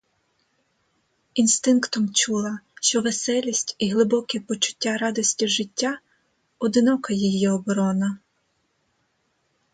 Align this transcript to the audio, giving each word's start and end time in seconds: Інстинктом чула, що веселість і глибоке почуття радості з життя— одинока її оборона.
Інстинктом 1.33 2.13
чула, 2.13 2.59
що 2.81 3.01
веселість 3.01 3.75
і 3.79 3.89
глибоке 3.93 4.39
почуття 4.39 4.97
радості 4.97 5.45
з 5.45 5.49
життя— 5.49 5.99
одинока 6.59 7.13
її 7.13 7.49
оборона. 7.49 8.17